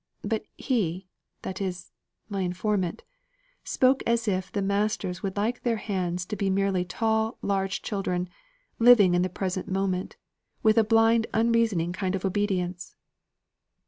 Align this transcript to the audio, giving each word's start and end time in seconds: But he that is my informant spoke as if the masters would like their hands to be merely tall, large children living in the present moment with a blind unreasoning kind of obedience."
But 0.23 0.47
he 0.57 1.09
that 1.43 1.61
is 1.61 1.91
my 2.27 2.41
informant 2.41 3.03
spoke 3.63 4.01
as 4.07 4.27
if 4.27 4.51
the 4.51 4.63
masters 4.63 5.21
would 5.21 5.37
like 5.37 5.61
their 5.61 5.75
hands 5.77 6.25
to 6.25 6.35
be 6.35 6.49
merely 6.49 6.83
tall, 6.83 7.37
large 7.43 7.83
children 7.83 8.27
living 8.79 9.13
in 9.13 9.21
the 9.21 9.29
present 9.29 9.67
moment 9.67 10.17
with 10.63 10.79
a 10.79 10.83
blind 10.83 11.27
unreasoning 11.35 11.93
kind 11.93 12.15
of 12.15 12.25
obedience." 12.25 12.95